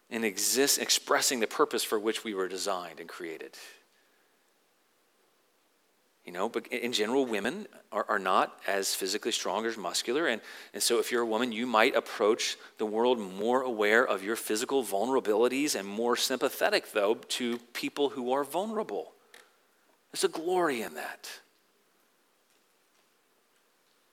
[0.10, 3.58] in exist, expressing the purpose for which we were designed and created.
[6.26, 10.28] You know, but in general, women are, are not as physically strong or muscular.
[10.28, 10.42] And,
[10.74, 14.38] and so, if you're a woman, you might approach the world more aware of your
[14.38, 19.12] physical vulnerabilities and more sympathetic, though, to people who are vulnerable.
[20.14, 21.30] There's a glory in that.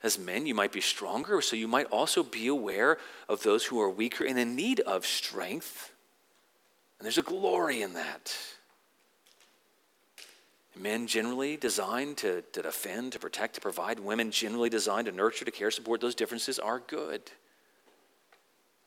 [0.02, 3.80] As men, you might be stronger, so you might also be aware of those who
[3.80, 5.92] are weaker and in need of strength.
[6.98, 8.34] And there's a glory in that.
[10.76, 13.98] Men generally designed to, to defend, to protect, to provide.
[13.98, 16.00] Women generally designed to nurture, to care, support.
[16.00, 17.22] Those differences are good.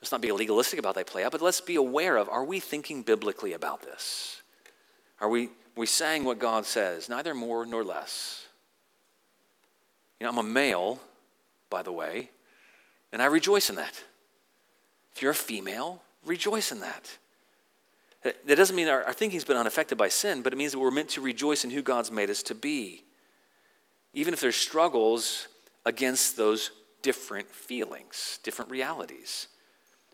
[0.02, 2.60] Let's not be legalistic about that play out, but let's be aware of are we
[2.60, 4.42] thinking biblically about this?
[5.22, 8.46] Are we, we saying what God says, neither more nor less?
[10.20, 11.00] You know, I'm a male,
[11.70, 12.30] by the way,
[13.14, 14.04] and I rejoice in that.
[15.16, 17.18] If you're a female, rejoice in that.
[18.24, 20.92] That doesn't mean our, our thinking's been unaffected by sin, but it means that we're
[20.92, 23.04] meant to rejoice in who God's made us to be.
[24.14, 25.48] Even if there's struggles
[25.86, 29.48] against those different feelings, different realities.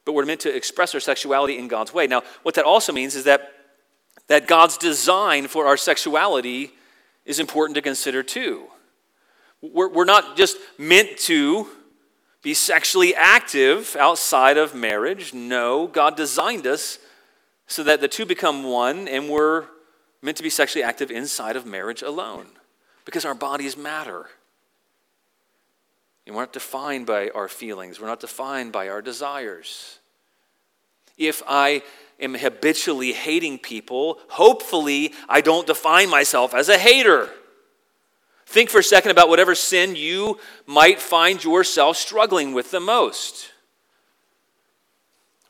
[0.05, 2.07] But we're meant to express our sexuality in God's way.
[2.07, 3.51] Now, what that also means is that,
[4.27, 6.71] that God's design for our sexuality
[7.25, 8.65] is important to consider too.
[9.61, 11.67] We're, we're not just meant to
[12.41, 15.33] be sexually active outside of marriage.
[15.33, 16.97] No, God designed us
[17.69, 19.65] so that the two become one and we're
[20.21, 22.47] meant to be sexually active inside of marriage alone
[23.05, 24.25] because our bodies matter.
[26.25, 29.99] And we're not defined by our feelings, we're not defined by our desires.
[31.15, 31.83] If I
[32.19, 37.29] am habitually hating people, hopefully I don't define myself as a hater.
[38.47, 43.51] Think for a second about whatever sin you might find yourself struggling with the most.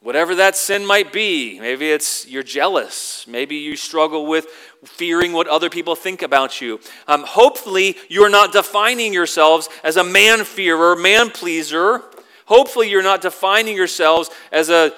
[0.01, 4.45] Whatever that sin might be, maybe it's you're jealous, maybe you struggle with
[4.85, 6.79] fearing what other people think about you.
[7.05, 12.01] Um, hopefully, you're not defining yourselves as a man fearer, man pleaser.
[12.45, 14.93] Hopefully, you're not defining yourselves as a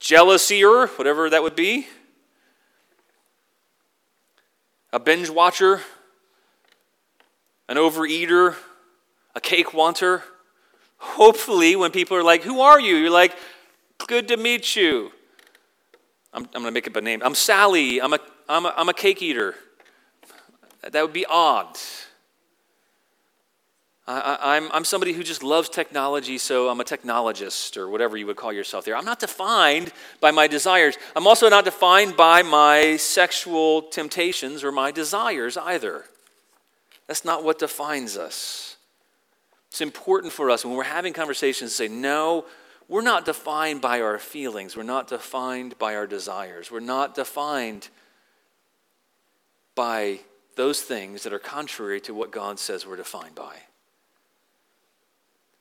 [0.00, 1.86] jealousier, whatever that would be,
[4.94, 5.82] a binge watcher,
[7.68, 8.56] an overeater,
[9.34, 10.22] a cake wanter.
[10.96, 12.96] Hopefully, when people are like, Who are you?
[12.96, 13.36] You're like,
[14.06, 15.12] Good to meet you.
[16.32, 17.22] I'm, I'm going to make up a name.
[17.24, 18.00] I'm Sally.
[18.00, 19.54] I'm a, I'm, a, I'm a cake eater.
[20.82, 21.76] That would be odd.
[24.06, 28.26] I, I'm, I'm somebody who just loves technology, so I'm a technologist or whatever you
[28.26, 28.96] would call yourself there.
[28.96, 30.96] I'm not defined by my desires.
[31.14, 36.04] I'm also not defined by my sexual temptations or my desires either.
[37.06, 38.76] That's not what defines us.
[39.70, 42.44] It's important for us when we're having conversations to say, no,
[42.92, 44.76] we're not defined by our feelings.
[44.76, 46.70] We're not defined by our desires.
[46.70, 47.88] We're not defined
[49.74, 50.20] by
[50.56, 53.54] those things that are contrary to what God says we're defined by.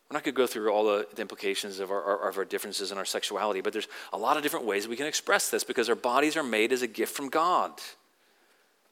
[0.09, 2.97] We're not going to go through all the implications of our, of our differences in
[2.97, 5.95] our sexuality, but there's a lot of different ways we can express this because our
[5.95, 7.71] bodies are made as a gift from God.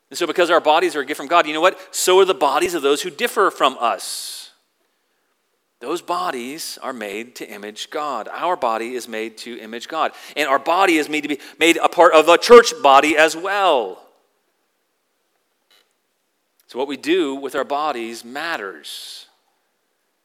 [0.09, 1.93] And so, because our bodies are a gift from God, you know what?
[1.93, 4.48] So are the bodies of those who differ from us.
[5.79, 8.27] Those bodies are made to image God.
[8.27, 10.11] Our body is made to image God.
[10.35, 13.35] And our body is made to be made a part of a church body as
[13.35, 14.05] well.
[16.67, 19.25] So, what we do with our bodies matters.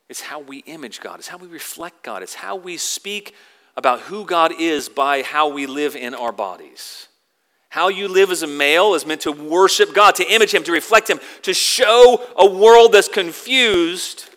[0.08, 3.34] It's how we image God, it's how we reflect God, it's how we speak
[3.76, 7.08] about who God is by how we live in our bodies
[7.70, 10.72] How you live as a male is meant to worship God, to image Him, to
[10.72, 14.30] reflect Him, to show a world that's confused.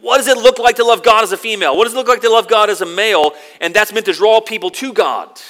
[0.00, 1.76] What does it look like to love God as a female?
[1.76, 3.32] What does it look like to love God as a male?
[3.60, 5.40] And that's meant to draw people to God.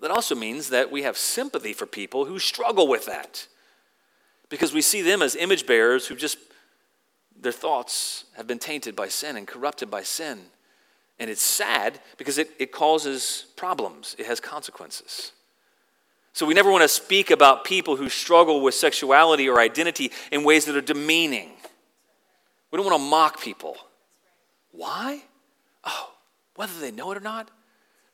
[0.00, 3.46] That also means that we have sympathy for people who struggle with that
[4.48, 6.38] because we see them as image bearers who just,
[7.38, 10.40] their thoughts have been tainted by sin and corrupted by sin.
[11.18, 15.32] And it's sad because it, it causes problems, it has consequences.
[16.32, 20.42] So we never want to speak about people who struggle with sexuality or identity in
[20.42, 21.50] ways that are demeaning.
[22.70, 23.76] We don't want to mock people.
[24.72, 25.22] Why?
[25.84, 26.12] Oh,
[26.56, 27.50] whether they know it or not,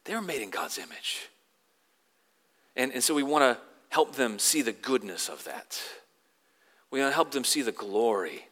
[0.05, 1.29] they're made in God's image.
[2.77, 5.81] And, and so we want to help them see the goodness of that.
[6.91, 8.47] We want to help them see the glory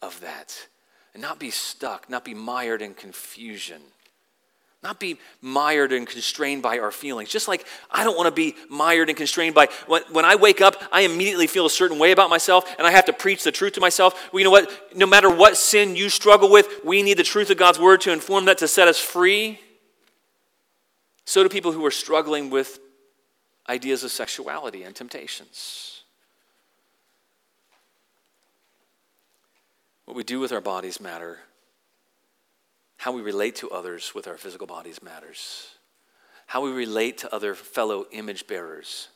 [0.00, 0.68] of that
[1.12, 3.82] and not be stuck, not be mired in confusion
[4.82, 7.28] not be mired and constrained by our feelings.
[7.28, 10.62] Just like I don't want to be mired and constrained by when, when I wake
[10.62, 13.52] up, I immediately feel a certain way about myself and I have to preach the
[13.52, 14.32] truth to myself.
[14.32, 14.96] Well, you know what?
[14.96, 18.12] No matter what sin you struggle with, we need the truth of God's word to
[18.12, 19.60] inform that to set us free.
[21.26, 22.80] So do people who are struggling with
[23.68, 26.02] ideas of sexuality and temptations.
[30.06, 31.38] What we do with our bodies matter
[33.00, 35.70] how we relate to others with our physical bodies matters.
[36.44, 39.08] How we relate to other fellow image bearers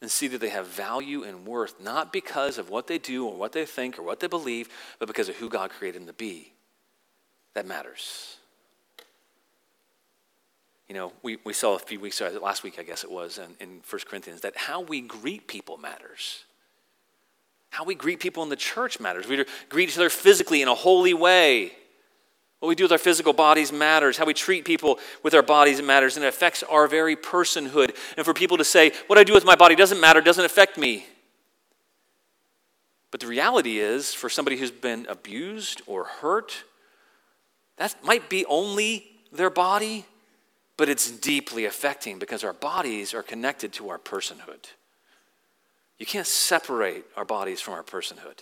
[0.00, 3.36] and see that they have value and worth not because of what they do or
[3.36, 4.68] what they think or what they believe,
[5.00, 6.52] but because of who God created them to be.
[7.54, 8.36] That matters.
[10.88, 13.38] You know, we, we saw a few weeks, ago, last week, I guess it was,
[13.38, 16.44] in, in 1 Corinthians, that how we greet people matters.
[17.70, 19.26] How we greet people in the church matters.
[19.26, 21.72] We greet each other physically in a holy way.
[22.64, 24.16] What we do with our physical bodies matters.
[24.16, 27.94] How we treat people with our bodies matters, and it affects our very personhood.
[28.16, 30.78] And for people to say, what I do with my body doesn't matter, doesn't affect
[30.78, 31.04] me.
[33.10, 36.64] But the reality is, for somebody who's been abused or hurt,
[37.76, 40.06] that might be only their body,
[40.78, 44.70] but it's deeply affecting because our bodies are connected to our personhood.
[45.98, 48.38] You can't separate our bodies from our personhood.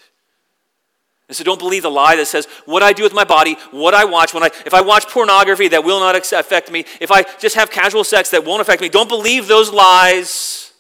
[1.33, 3.95] And so don't believe the lie that says, what I do with my body, what
[3.95, 6.85] I watch, when I, if I watch pornography, that will not affect me.
[7.01, 8.91] If I just have casual sex, that won't affect me.
[8.91, 10.75] Don't believe those lies.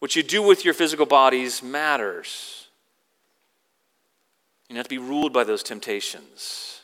[0.00, 2.68] What you do with your physical bodies matters.
[4.68, 6.82] You have to be ruled by those temptations.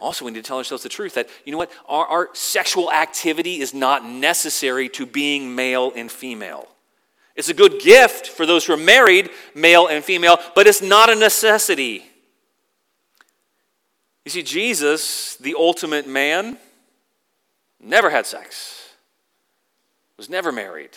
[0.00, 2.90] Also, we need to tell ourselves the truth that, you know what, our, our sexual
[2.90, 6.66] activity is not necessary to being male and female.
[7.40, 11.08] It's a good gift for those who are married, male and female, but it's not
[11.08, 12.04] a necessity.
[14.26, 16.58] You see, Jesus, the ultimate man,
[17.82, 18.90] never had sex,
[20.18, 20.90] was never married.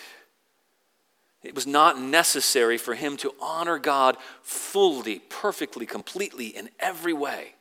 [1.44, 7.54] It was not necessary for him to honor God fully, perfectly, completely, in every way.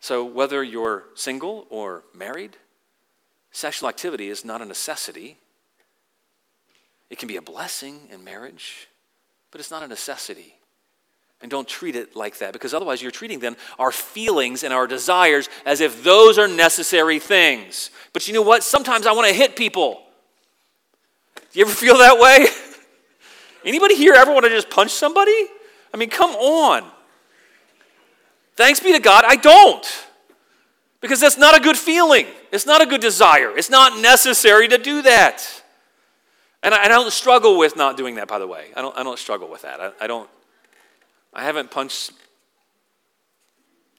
[0.00, 2.56] So, whether you're single or married,
[3.50, 5.36] sexual activity is not a necessity.
[7.10, 8.88] It can be a blessing in marriage,
[9.50, 10.54] but it's not a necessity.
[11.42, 14.86] And don't treat it like that because otherwise you're treating then our feelings and our
[14.86, 17.90] desires as if those are necessary things.
[18.12, 18.62] But you know what?
[18.62, 20.02] Sometimes I want to hit people.
[21.34, 22.46] Do you ever feel that way?
[23.64, 25.46] Anybody here ever want to just punch somebody?
[25.92, 26.84] I mean, come on.
[28.54, 30.06] Thanks be to God, I don't.
[31.00, 32.26] Because that's not a good feeling.
[32.52, 33.56] It's not a good desire.
[33.56, 35.59] It's not necessary to do that.
[36.62, 38.66] And I, I, don't struggle with not doing that, by the way.
[38.76, 39.80] I don't, I don't struggle with that.
[39.80, 40.28] I, I don't,
[41.32, 42.12] I haven't punched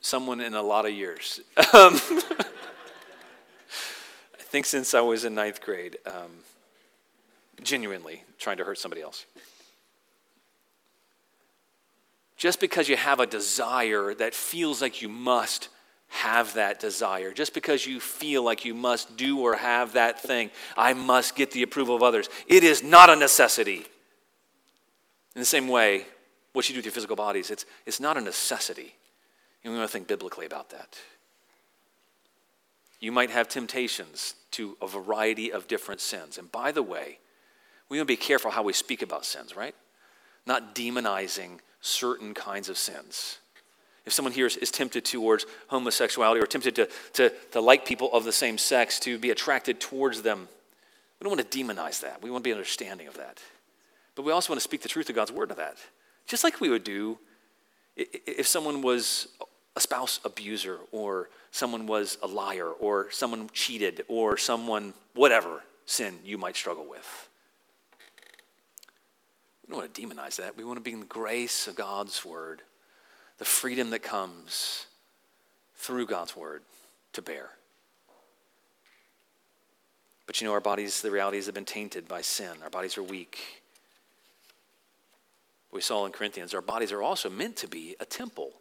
[0.02, 1.40] someone in a lot of years.
[1.74, 2.00] Um,
[4.38, 6.32] I think since I was in ninth grade, um,
[7.64, 9.26] genuinely trying to hurt somebody else.
[12.36, 15.70] Just because you have a desire that feels like you must
[16.12, 17.32] have that desire.
[17.32, 21.52] Just because you feel like you must do or have that thing, I must get
[21.52, 22.30] the approval of others.
[22.48, 23.86] It is not a necessity.
[25.36, 26.06] In the same way,
[26.52, 28.94] what you do with your physical bodies, it's, it's not a necessity.
[29.64, 30.98] And we want to think biblically about that.
[33.00, 36.38] You might have temptations to a variety of different sins.
[36.38, 37.20] And by the way,
[37.88, 39.76] we want to be careful how we speak about sins, right?
[40.46, 43.40] Not demonizing certain kinds of sins.
[44.06, 48.12] If someone here is, is tempted towards homosexuality or tempted to, to, to like people
[48.14, 50.48] of the same sex, to be attracted towards them,
[51.20, 52.22] we don't want to demonize that.
[52.24, 53.40] We want to be understanding of that.
[54.16, 55.78] But we also want to speak the truth of God's word to that.
[56.26, 57.20] Just like we would do
[57.96, 59.28] if someone was
[59.76, 65.62] a spouse abuser or someone was a liar or someone cheated or someone whatever.
[65.86, 67.30] sin you might struggle with.
[69.62, 70.58] We don't want to demonize that.
[70.58, 72.62] We want to be in the grace of God's word,
[73.42, 74.86] the freedom that comes
[75.74, 76.62] through God's word
[77.14, 77.50] to bear.
[80.28, 82.52] But you know, our bodies, the realities have been tainted by sin.
[82.62, 83.64] Our bodies are weak.
[85.72, 88.52] We saw in Corinthians, our bodies are also meant to be a temple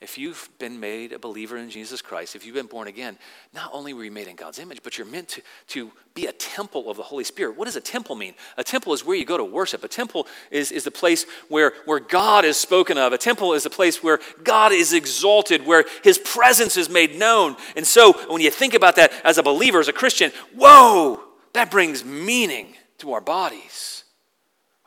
[0.00, 3.18] if you've been made a believer in Jesus Christ, if you've been born again,
[3.52, 6.32] not only were you made in God's image, but you're meant to, to be a
[6.32, 7.56] temple of the Holy Spirit.
[7.56, 8.34] What does a temple mean?
[8.56, 9.82] A temple is where you go to worship.
[9.82, 13.12] A temple is, is the place where, where God is spoken of.
[13.12, 17.56] A temple is a place where God is exalted, where his presence is made known.
[17.74, 21.20] And so when you think about that as a believer, as a Christian, whoa,
[21.54, 24.04] that brings meaning to our bodies.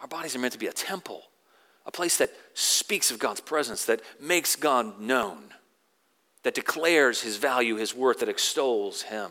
[0.01, 1.30] Our bodies are meant to be a temple
[1.91, 5.49] a place that speaks of God's presence, that makes God known,
[6.43, 9.29] that declares his value, his worth, that extols him.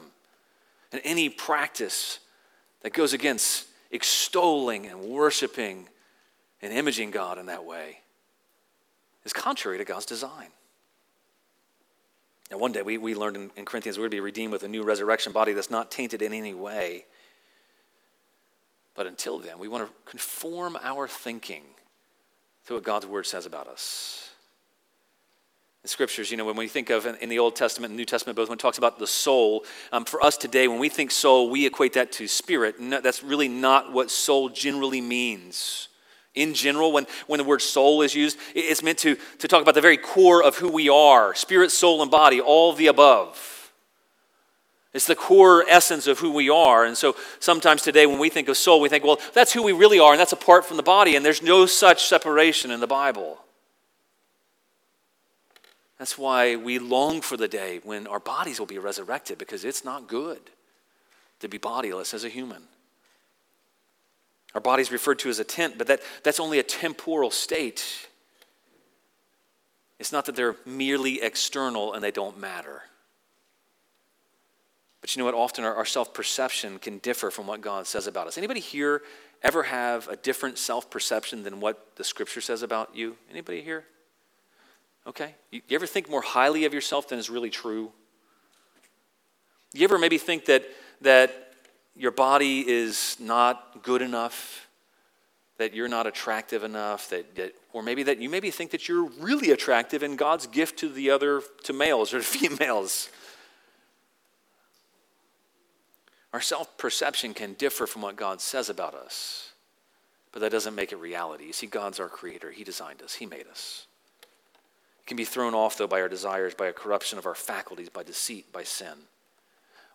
[0.93, 2.19] And any practice
[2.83, 5.89] that goes against extolling and worshiping
[6.61, 8.01] and imaging God in that way
[9.25, 10.49] is contrary to God's design.
[12.51, 14.65] Now, one day we, we learned in, in Corinthians we're going to be redeemed with
[14.65, 17.07] a new resurrection body that's not tainted in any way.
[18.95, 21.63] But until then, we want to conform our thinking
[22.71, 24.31] to what God's word says about us.
[25.83, 28.37] The scriptures, you know, when we think of in the Old Testament and New Testament,
[28.37, 31.51] both when it talks about the soul, um, for us today, when we think soul,
[31.51, 32.79] we equate that to spirit.
[32.79, 35.89] No, that's really not what soul generally means.
[36.37, 39.75] In general, when, when the word soul is used, it's meant to, to talk about
[39.75, 43.60] the very core of who we are spirit, soul, and body, all the above.
[44.93, 46.85] It's the core essence of who we are.
[46.85, 49.73] And so sometimes today, when we think of soul, we think, well, that's who we
[49.73, 52.89] really are, and that's apart from the body, and there's no such separation in the
[52.89, 53.39] Bible.
[55.99, 59.85] That's why we long for the day when our bodies will be resurrected, because it's
[59.85, 60.41] not good
[61.41, 62.63] to be bodiless as a human.
[64.55, 68.09] Our body is referred to as a tent, but that, that's only a temporal state.
[70.01, 72.83] It's not that they're merely external and they don't matter.
[75.01, 75.35] But you know what?
[75.35, 78.37] Often our, our self perception can differ from what God says about us.
[78.37, 79.03] Anybody here
[79.43, 83.17] ever have a different self perception than what the scripture says about you?
[83.31, 83.85] Anybody here?
[85.07, 85.35] Okay.
[85.51, 87.93] You, you ever think more highly of yourself than is really true?
[89.73, 90.65] You ever maybe think that,
[91.01, 91.55] that
[91.97, 94.69] your body is not good enough,
[95.59, 99.05] that you're not attractive enough, that, that, or maybe that you maybe think that you're
[99.21, 103.09] really attractive and God's gift to the other, to males or to females?
[106.33, 109.53] Our self perception can differ from what God says about us,
[110.33, 111.45] but that doesn't make it reality.
[111.45, 113.87] You see, God's our creator, He designed us, He made us.
[115.03, 117.89] It can be thrown off, though, by our desires, by a corruption of our faculties,
[117.89, 118.95] by deceit, by sin.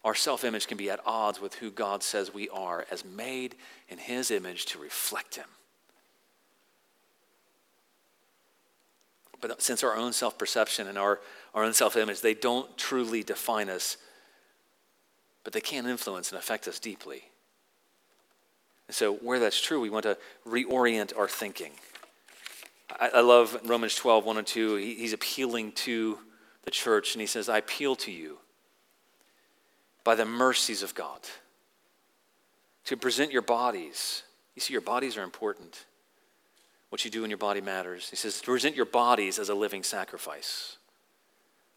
[0.04, 3.56] Our self image can be at odds with who God says we are, as made
[3.90, 5.48] in His image to reflect Him.
[9.42, 11.20] But since our own self perception and our,
[11.54, 13.98] our own self image, they don't truly define us,
[15.46, 17.24] but they can influence and affect us deeply.
[18.88, 21.72] And so, where that's true, we want to reorient our thinking.
[23.00, 24.76] I, I love Romans 12, 1 and 2.
[24.76, 26.20] He, he's appealing to
[26.64, 28.39] the church, and he says, I appeal to you
[30.04, 31.20] by the mercies of God
[32.86, 34.24] to present your bodies.
[34.56, 35.86] You see, your bodies are important.
[36.89, 38.10] What you do in your body matters.
[38.10, 40.78] He says, to present your bodies as a living sacrifice,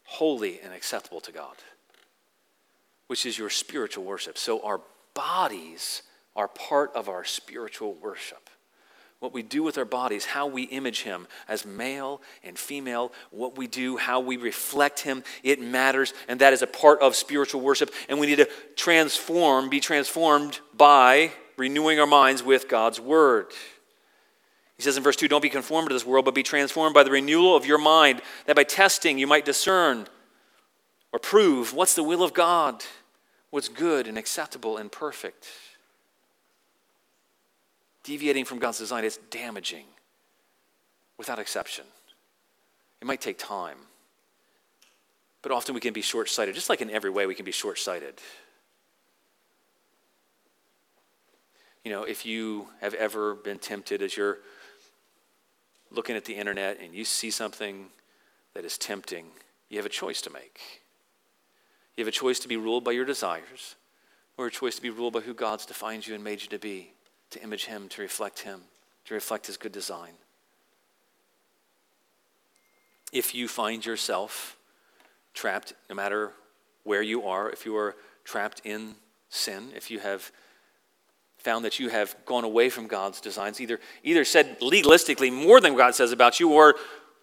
[0.05, 1.55] holy and acceptable to God
[3.09, 4.37] which is your spiritual worship.
[4.37, 4.81] So our
[5.15, 6.03] bodies
[6.35, 8.51] are part of our spiritual worship.
[9.19, 13.57] What we do with our bodies, how we image Him as male and female, what
[13.57, 16.13] we do, how we reflect Him, it matters.
[16.27, 17.91] And that is a part of spiritual worship.
[18.07, 23.47] And we need to transform, be transformed by renewing our minds with God's Word.
[24.77, 27.01] He says in verse 2 Don't be conformed to this world, but be transformed by
[27.01, 30.05] the renewal of your mind, that by testing you might discern
[31.11, 32.83] or prove what's the will of God
[33.49, 35.47] what's good and acceptable and perfect.
[38.03, 39.85] Deviating from God's design is damaging
[41.17, 41.85] without exception.
[43.01, 43.77] It might take time,
[45.41, 46.55] but often we can be short sighted.
[46.55, 48.15] Just like in every way, we can be short sighted.
[51.83, 54.39] You know, if you have ever been tempted as you're
[55.91, 57.87] looking at the internet and you see something
[58.53, 59.25] that is tempting,
[59.69, 60.59] you have a choice to make.
[61.99, 63.75] You have a choice to be ruled by your desires,
[64.37, 66.57] or a choice to be ruled by who God's defined you and made you to
[66.57, 66.93] be,
[67.31, 68.61] to image Him, to reflect Him,
[69.03, 70.13] to reflect His good design.
[73.11, 74.55] If you find yourself
[75.33, 76.31] trapped, no matter
[76.85, 78.95] where you are, if you are trapped in
[79.27, 80.31] sin, if you have
[81.37, 85.75] found that you have gone away from God's designs, either, either said legalistically more than
[85.75, 86.75] God says about you, or,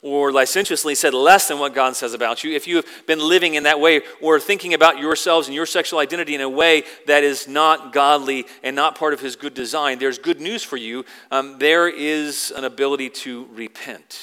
[0.03, 3.55] or licentiously said less than what God says about you, if you have been living
[3.55, 7.25] in that way or thinking about yourselves and your sexual identity in a way that
[7.25, 11.05] is not godly and not part of His good design, there's good news for you.
[11.31, 14.21] Um, there is an ability to repent.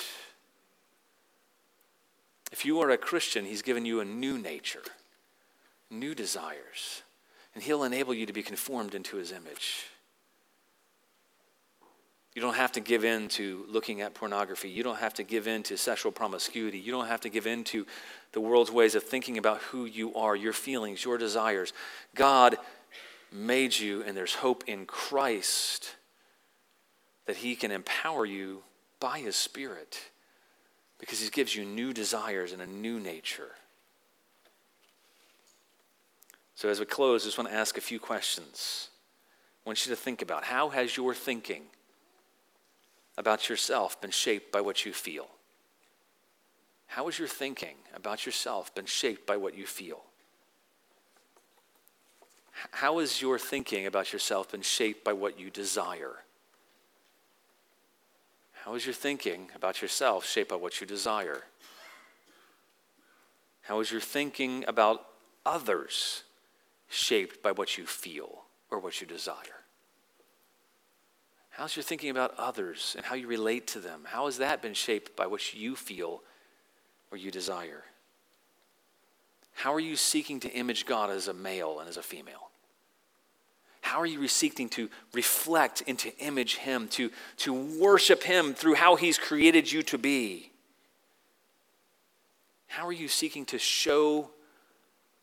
[2.51, 4.83] If you are a Christian, He's given you a new nature,
[5.89, 7.03] new desires
[7.53, 9.85] and He'll enable you to be conformed into His image.
[12.35, 14.69] You don't have to give in to looking at pornography.
[14.69, 16.79] You don't have to give in to sexual promiscuity.
[16.79, 17.85] You don't have to give in to
[18.31, 21.73] the world's ways of thinking about who you are, your feelings, your desires.
[22.15, 22.57] God
[23.31, 25.95] made you, and there's hope in Christ
[27.27, 28.63] that He can empower you
[28.99, 29.99] by His Spirit
[30.99, 33.51] because He gives you new desires and a new nature.
[36.55, 38.89] So, as we close, I just want to ask a few questions.
[39.63, 41.63] I want you to think about how has your thinking
[43.17, 45.27] about yourself been shaped by what you feel?
[46.87, 50.03] How has your thinking about yourself been shaped by what you feel?
[52.71, 56.17] How has your thinking about yourself been shaped by what you desire?
[58.63, 61.43] How is your thinking about yourself shaped by what you desire?
[63.63, 65.05] How is your thinking about
[65.45, 66.23] others
[66.89, 69.62] shaped by what you feel or what you desire?
[71.53, 74.01] How's your thinking about others and how you relate to them?
[74.05, 76.23] How has that been shaped by what you feel
[77.11, 77.83] or you desire?
[79.53, 82.49] How are you seeking to image God as a male and as a female?
[83.81, 88.73] How are you seeking to reflect and to image Him, to, to worship Him through
[88.73, 90.51] how He's created you to be?
[92.65, 94.31] How are you seeking to show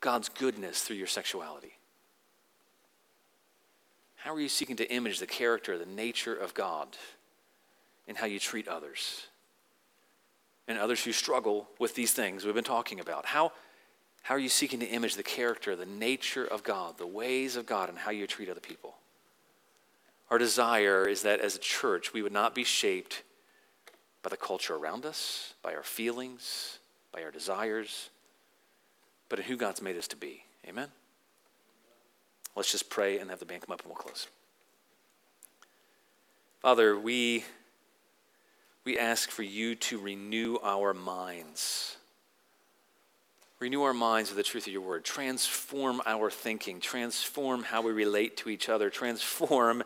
[0.01, 1.73] God's goodness through your sexuality?
[4.23, 6.89] How are you seeking to image the character, the nature of God
[8.07, 9.27] in how you treat others?
[10.69, 13.25] And others who struggle with these things we've been talking about.
[13.25, 13.53] How,
[14.23, 17.65] how are you seeking to image the character, the nature of God, the ways of
[17.65, 18.95] God, and how you treat other people?
[20.31, 23.23] Our desire is that as a church, we would not be shaped
[24.23, 26.79] by the culture around us, by our feelings,
[27.11, 28.11] by our desires,
[29.31, 30.45] but in who God's made us to be.
[30.69, 30.89] Amen?
[32.61, 34.27] Let's just pray and have the band come up and we'll close.
[36.61, 37.43] Father, we,
[38.85, 41.97] we ask for you to renew our minds.
[43.61, 45.07] Renew our minds with the truth of your word.
[45.07, 46.81] Transform our thinking.
[46.81, 48.91] Transform how we relate to each other.
[48.91, 49.83] Transform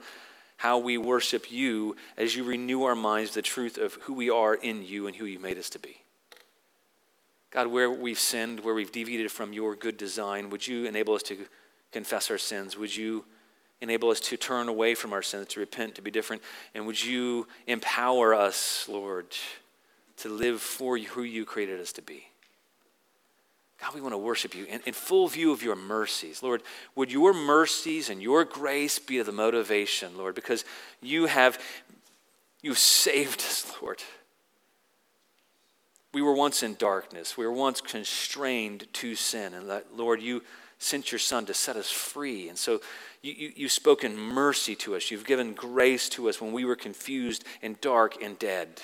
[0.57, 4.57] how we worship you as you renew our minds the truth of who we are
[4.57, 5.99] in you and who you made us to be.
[7.53, 11.23] God, where we've sinned, where we've deviated from your good design, would you enable us
[11.23, 11.47] to
[11.95, 12.77] confess our sins?
[12.77, 13.25] Would you
[13.81, 16.43] enable us to turn away from our sins, to repent, to be different?
[16.75, 19.27] And would you empower us, Lord,
[20.19, 22.27] to live for who you created us to be?
[23.81, 26.43] God, we want to worship you in, in full view of your mercies.
[26.43, 26.63] Lord,
[26.97, 30.65] would your mercies and your grace be the motivation, Lord, because
[31.01, 31.59] you have
[32.63, 34.03] you've saved us, Lord.
[36.13, 37.37] We were once in darkness.
[37.37, 39.53] We were once constrained to sin.
[39.53, 40.43] And that, Lord, you
[40.85, 42.49] sent your Son to set us free.
[42.49, 42.81] And so
[43.23, 45.11] you, you, you've spoken mercy to us.
[45.11, 48.81] You've given grace to us when we were confused and dark and dead.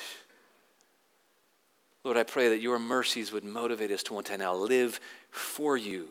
[2.02, 4.98] Lord, I pray that your mercies would motivate us to want to now live
[5.30, 6.08] for you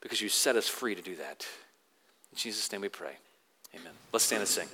[0.00, 1.46] because you set us free to do that.
[2.32, 3.12] In Jesus' name we pray.
[3.74, 3.92] Amen.
[4.12, 4.68] Let's stand and sing.